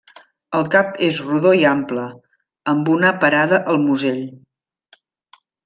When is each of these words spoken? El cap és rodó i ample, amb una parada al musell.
El 0.59 0.63
cap 0.75 0.95
és 1.07 1.19
rodó 1.27 1.51
i 1.59 1.67
ample, 1.73 2.07
amb 2.75 2.91
una 2.97 3.13
parada 3.27 3.63
al 3.77 3.81
musell. 3.87 4.21